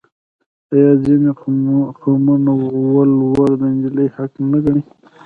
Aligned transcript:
آیا 0.73 0.91
ځینې 1.03 1.31
قومونه 2.01 2.51
ولور 2.95 3.49
د 3.59 3.61
نجلۍ 3.75 4.07
حق 4.15 4.33
نه 4.51 4.57
ګڼي؟ 4.63 4.83